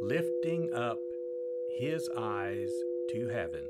[0.00, 1.00] Lifting up
[1.68, 3.68] his eyes to heaven.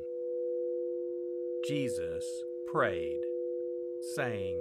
[1.64, 3.20] Jesus prayed,
[4.00, 4.58] saying,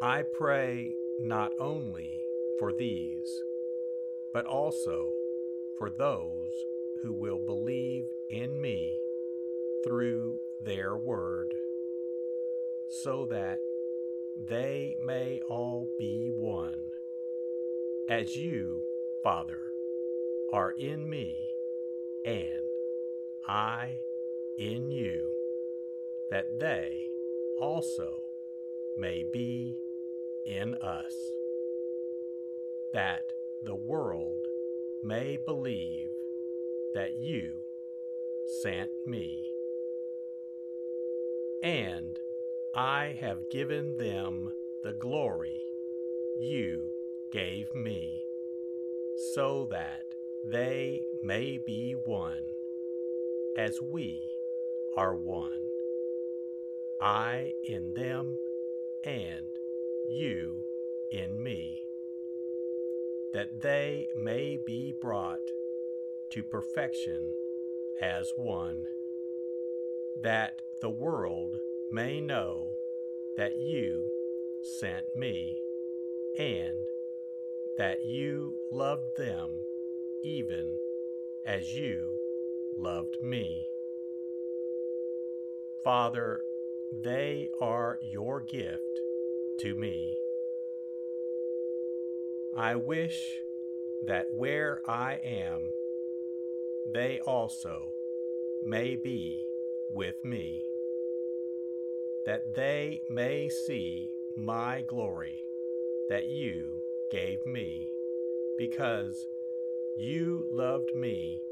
[0.00, 2.22] I pray not only
[2.58, 3.42] for these,
[4.32, 5.12] but also
[5.78, 6.52] for those
[7.02, 8.98] who will believe in me
[9.84, 11.54] through their word,
[12.88, 13.58] so that
[14.48, 16.80] they may all be one,
[18.08, 18.82] as you
[19.22, 19.60] Father,
[20.50, 21.50] are in me,
[22.24, 22.64] and
[23.46, 23.98] I
[24.56, 25.32] in you,
[26.30, 27.08] that they
[27.58, 28.22] also
[28.96, 29.76] may be
[30.46, 31.14] in us,
[32.94, 33.32] that
[33.62, 34.46] the world
[35.02, 36.10] may believe
[36.94, 37.52] that you
[38.46, 39.52] sent me.
[41.62, 42.18] And
[42.72, 44.52] I have given them
[44.82, 45.60] the glory
[46.38, 46.90] you
[47.30, 48.24] gave me
[49.20, 50.06] so that
[50.42, 52.42] they may be one,
[53.54, 54.22] as we
[54.96, 55.68] are one.
[56.98, 58.38] I in them,
[59.04, 59.46] and
[60.08, 60.64] you
[61.10, 61.82] in me,
[63.34, 65.52] that they may be brought
[66.30, 67.34] to perfection
[68.00, 68.86] as one,
[70.18, 72.68] that the world may know
[73.36, 74.06] that you
[74.62, 75.60] sent me,
[76.38, 76.86] and
[77.76, 79.50] that you loved them
[80.22, 80.76] even
[81.44, 82.18] as you
[82.76, 83.68] loved me.
[85.82, 86.44] Father,
[86.92, 89.00] they are your gift
[89.58, 90.18] to me.
[92.54, 93.42] I wish
[94.02, 95.72] that where I am,
[96.90, 97.92] they also
[98.62, 99.46] may be
[99.92, 100.64] with me,
[102.26, 105.44] that they may see my glory
[106.08, 107.90] that you gave me
[108.56, 109.26] because
[109.96, 111.42] you loved me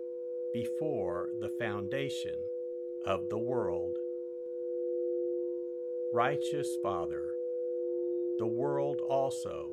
[0.52, 2.36] before the foundation
[3.04, 3.98] of the world.
[6.12, 7.24] Righteous Father,
[8.38, 9.70] the world also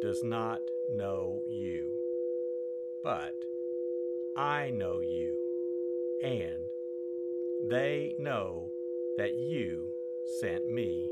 [0.00, 1.90] does not know you,
[3.02, 3.34] but
[4.36, 5.34] I know you,
[6.22, 6.70] and
[7.68, 8.70] they know
[9.16, 9.88] that you
[10.24, 11.10] sent me.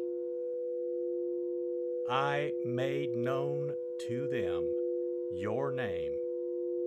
[2.09, 4.69] I made known to them
[5.33, 6.13] your name,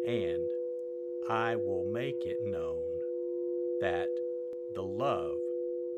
[0.06, 0.50] and
[1.28, 2.84] I will make it known
[3.82, 4.10] that
[4.74, 5.38] the love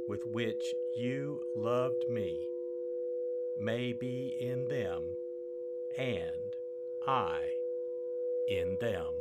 [0.08, 2.40] with which you loved me
[3.58, 5.04] may be in them,
[5.98, 6.56] and
[7.06, 7.40] I
[8.48, 9.21] in them.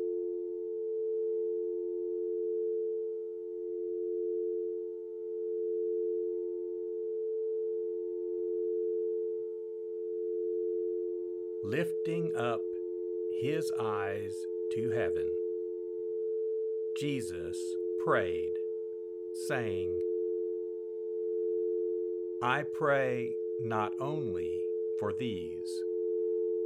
[11.63, 12.61] Lifting up
[13.39, 14.33] his eyes
[14.73, 15.29] to heaven.
[16.97, 17.57] Jesus
[18.03, 18.53] prayed,
[19.47, 19.99] saying,
[22.41, 24.59] I pray not only
[24.99, 25.83] for these,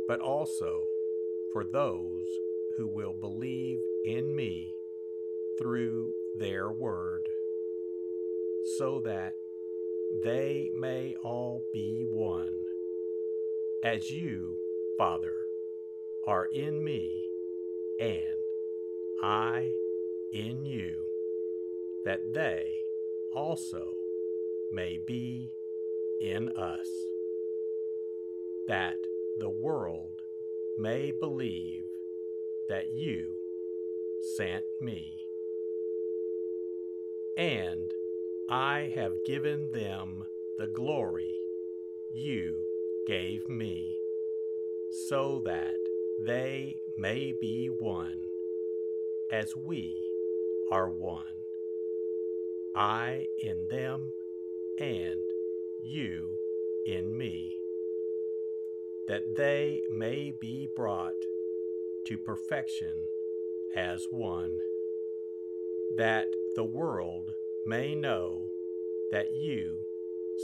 [0.08, 0.84] but also
[1.52, 2.26] for those
[2.78, 4.74] who will believe in me
[5.60, 7.28] through their word,
[8.78, 9.34] so that
[10.24, 12.54] they may all be one,
[13.84, 14.56] as you
[14.98, 15.34] Father,
[16.26, 17.24] are in me,
[18.00, 18.40] and
[19.22, 19.70] I
[20.32, 21.04] in you,
[22.06, 22.72] that they
[23.34, 23.94] also
[24.72, 25.52] may be
[26.22, 26.88] in us,
[28.68, 28.96] that
[29.40, 30.22] the world
[30.78, 31.84] may believe
[32.70, 33.34] that you
[34.38, 35.12] sent me.
[37.38, 37.92] And
[38.50, 40.26] I have given them
[40.58, 41.36] the glory
[42.14, 42.56] you
[43.08, 43.98] gave me
[44.96, 45.76] so that
[46.26, 48.18] they may be one,
[49.32, 49.94] as we
[50.72, 51.24] are one.
[52.76, 54.12] I in them,
[54.80, 55.20] and
[55.84, 56.38] you
[56.86, 57.58] in me,
[59.08, 61.14] that they may be brought
[62.06, 62.94] to perfection
[63.76, 64.60] as one,
[65.98, 67.34] that the world
[67.66, 68.44] may know
[69.12, 69.80] that you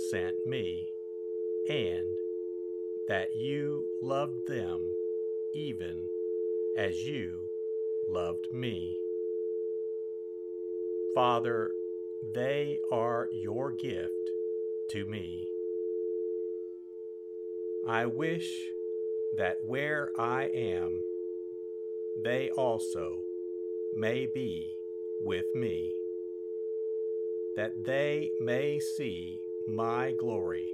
[0.09, 0.89] sent me,
[1.69, 2.07] and
[3.11, 4.79] that you loved them
[5.53, 6.05] even
[6.77, 7.41] as you
[8.07, 8.97] loved me.
[11.13, 11.71] Father,
[12.33, 14.13] they are your gift
[14.91, 15.45] to me.
[17.85, 18.49] I wish
[19.35, 21.01] that where I am,
[22.23, 23.17] they also
[23.93, 24.73] may be
[25.21, 25.91] with me,
[27.57, 29.37] that they may see
[29.67, 30.69] my glory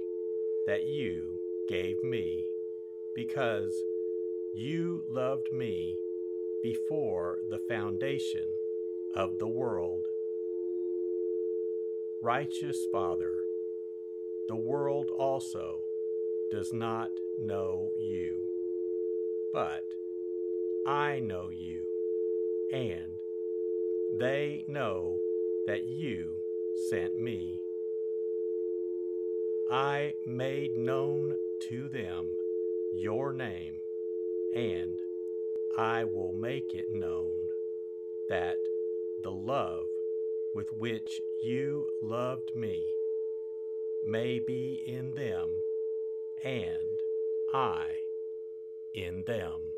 [0.68, 2.44] that you gave me,
[3.14, 3.72] because
[4.54, 5.96] you loved me
[6.62, 8.46] before the foundation
[9.14, 10.06] of the world.
[12.22, 13.34] Righteous Father,
[14.48, 15.80] the world also
[16.50, 18.38] does not know you,
[19.52, 19.84] but
[20.86, 21.82] I know you,
[22.72, 23.20] and
[24.18, 25.18] they know
[25.66, 26.34] that you
[26.88, 27.60] sent me.
[29.70, 31.36] I made known
[31.68, 32.30] to them
[32.94, 33.74] your name,
[34.54, 34.98] and
[35.76, 37.34] I will make it known
[38.28, 38.56] that
[39.22, 39.86] the love
[40.54, 42.84] with which you loved me
[44.06, 45.50] may be in them,
[46.42, 46.98] and
[47.52, 47.86] I
[48.94, 49.77] in them.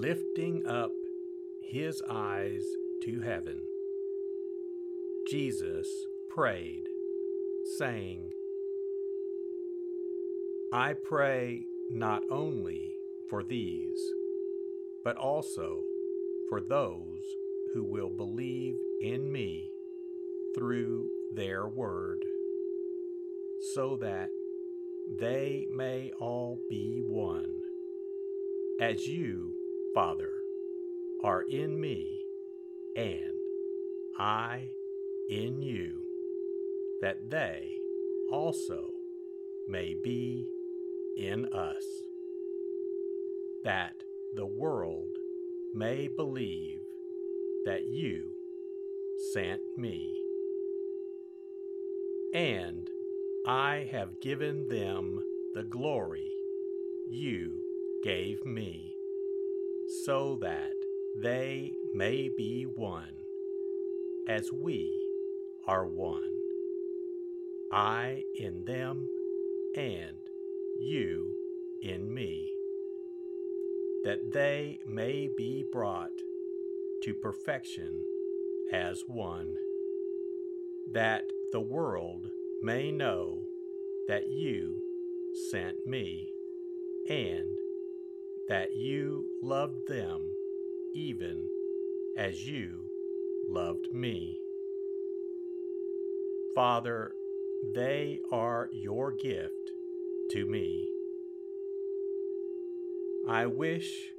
[0.00, 0.90] Lifting up
[1.62, 2.64] his eyes
[3.02, 3.60] to heaven.
[5.28, 5.86] Jesus
[6.30, 6.84] prayed,
[7.78, 8.30] saying,
[10.72, 12.94] I pray not only
[13.28, 14.00] for these,
[15.04, 15.82] but also
[16.48, 17.20] for those
[17.74, 19.70] who will believe in me
[20.56, 22.24] through their word,
[23.74, 24.30] so that
[25.18, 27.50] they may all be one,
[28.80, 29.59] as you
[29.94, 30.30] Father,
[31.24, 32.20] are in me,
[32.96, 33.34] and
[34.18, 34.68] I
[35.28, 36.02] in you,
[37.00, 37.76] that they
[38.30, 38.90] also
[39.68, 40.46] may be
[41.16, 41.84] in us,
[43.64, 43.94] that
[44.36, 45.16] the world
[45.74, 46.80] may believe
[47.64, 48.30] that you
[49.32, 50.16] sent me.
[52.32, 52.88] And
[53.44, 55.20] I have given them
[55.54, 56.30] the glory
[57.08, 57.60] you
[58.04, 58.94] gave me
[59.90, 60.72] so that
[61.20, 63.12] they may be one,
[64.28, 64.88] as we
[65.66, 66.22] are one.
[67.72, 69.08] I in them,
[69.76, 70.16] and
[70.78, 71.34] you
[71.82, 72.48] in me,
[74.04, 76.10] that they may be brought
[77.02, 78.00] to perfection
[78.72, 79.56] as one,
[80.92, 82.26] that the world
[82.62, 83.42] may know
[84.06, 84.80] that you
[85.50, 86.28] sent me,
[87.08, 87.48] and
[88.50, 90.20] that you loved them
[90.92, 91.48] even
[92.16, 92.80] as you
[93.48, 94.36] loved me.
[96.52, 97.12] Father,
[97.76, 99.70] they are your gift
[100.32, 100.88] to me.
[103.28, 104.10] I wish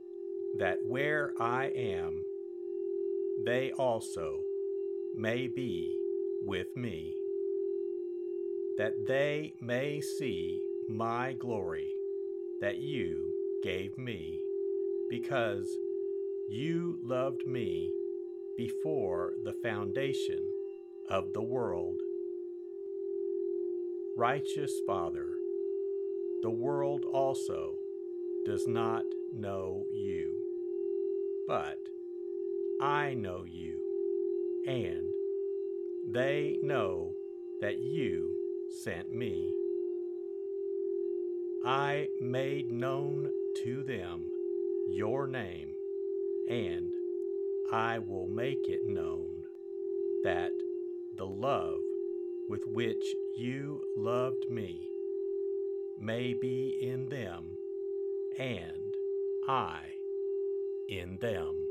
[0.59, 2.23] that where I am,
[3.45, 4.39] they also
[5.13, 5.93] may be
[6.45, 7.13] with me,
[8.77, 11.89] that they may see my glory
[12.61, 14.39] that you gave me,
[15.09, 15.77] because
[16.49, 17.91] you loved me
[18.57, 20.43] before the foundation
[21.09, 21.99] of the world.
[24.17, 25.27] Righteous Father,
[26.41, 27.75] the world also
[28.45, 29.03] does not
[29.33, 30.33] know you,
[31.47, 31.77] but
[32.81, 33.77] I know you,
[34.67, 35.13] and
[36.13, 37.13] they know
[37.61, 38.35] that you
[38.83, 39.53] sent me.
[41.63, 43.29] I made known
[43.63, 44.25] to them
[44.89, 45.69] your name,
[46.49, 46.91] and
[47.71, 49.43] I will make it known
[50.23, 50.51] that
[51.17, 51.81] the love
[52.49, 53.03] with which
[53.37, 54.89] you loved me
[55.99, 57.43] may be in them,
[58.39, 58.95] and
[59.47, 59.81] I
[60.89, 61.70] in them.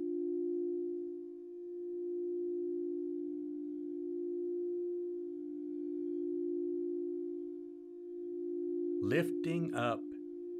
[9.11, 9.99] Lifting up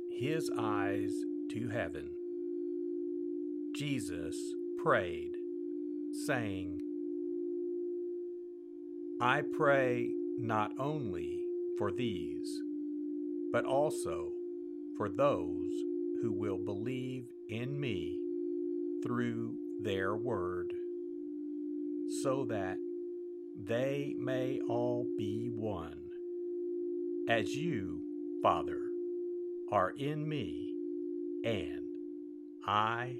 [0.10, 1.13] his eyes
[1.51, 2.10] to heaven,
[3.74, 4.36] Jesus
[4.84, 5.31] prayed,
[6.25, 6.81] saying,
[9.22, 11.46] I pray not only
[11.77, 12.62] for these,
[13.53, 14.34] but also
[14.98, 15.72] for those
[16.22, 18.20] who will believe in me
[19.01, 20.74] through their word,
[22.22, 22.75] so that
[23.65, 26.02] they may all be one,
[27.30, 28.02] as you
[28.41, 28.80] Father,
[29.71, 30.73] are in me,
[31.45, 31.86] and
[32.65, 33.17] I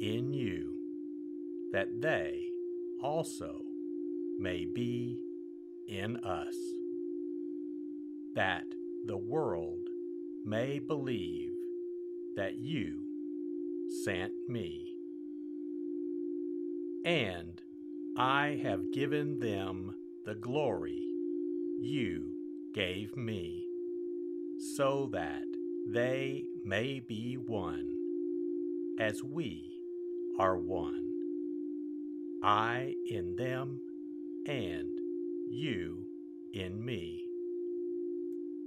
[0.00, 0.74] in you,
[1.72, 2.40] that they
[3.02, 3.60] also
[4.38, 5.18] may be
[5.86, 6.54] in us,
[8.34, 8.64] that
[9.06, 9.86] the world
[10.46, 11.52] may believe
[12.36, 13.02] that you
[14.02, 14.94] sent me.
[17.04, 17.60] And
[18.16, 21.06] I have given them the glory
[21.80, 22.32] you
[22.74, 23.63] gave me
[24.64, 25.44] so that
[25.86, 27.86] they may be one,
[28.98, 29.78] as we
[30.38, 31.10] are one.
[32.42, 33.80] I in them,
[34.46, 34.88] and
[35.50, 36.06] you
[36.52, 37.24] in me,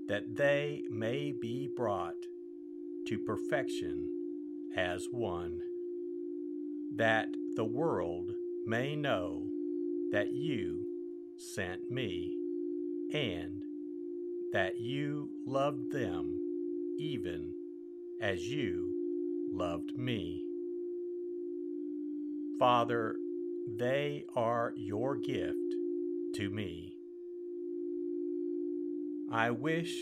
[0.07, 2.15] that they may be brought
[3.07, 4.07] to perfection
[4.75, 5.59] as one,
[6.95, 8.31] that the world
[8.65, 9.47] may know
[10.11, 10.85] that you
[11.37, 12.35] sent me,
[13.13, 13.63] and
[14.53, 16.37] that you loved them
[16.99, 17.53] even
[18.21, 18.93] as you
[19.51, 20.43] loved me.
[22.57, 23.15] Father,
[23.77, 25.57] they are your gift
[26.35, 26.95] to me.
[29.31, 29.95] I wish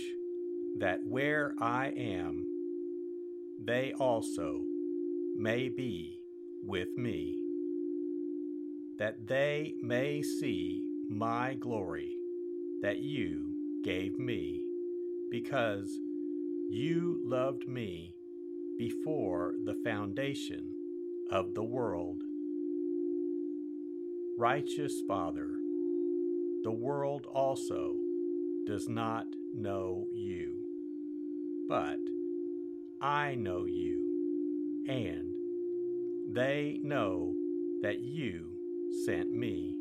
[0.80, 2.46] that where I am,
[3.64, 4.62] they also
[5.36, 6.20] may be
[6.64, 7.36] with me,
[9.00, 12.16] that they may see my glory
[12.82, 13.55] that you
[13.86, 14.64] gave me,
[15.30, 16.00] because
[16.72, 18.16] you loved me
[18.80, 20.72] before the foundation
[21.30, 22.24] of the world.
[24.40, 25.52] Righteous Father,
[26.64, 27.94] the world also
[28.66, 30.56] does not know you,
[31.70, 32.00] but
[33.00, 35.32] I know you, and
[36.34, 37.36] they know
[37.84, 38.48] that you
[39.06, 39.78] sent me.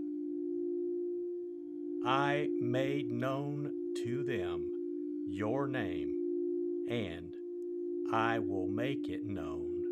[2.05, 3.71] I made known
[4.03, 4.71] to them
[5.29, 6.15] your name,
[6.89, 7.35] and
[8.13, 9.83] I will make it known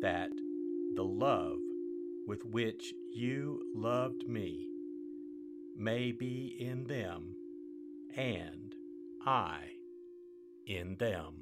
[0.00, 0.30] that
[0.94, 1.58] the love
[2.26, 4.68] with which you loved me
[5.76, 7.34] may be in them,
[8.16, 8.74] and
[9.24, 9.58] I
[10.66, 11.41] in them.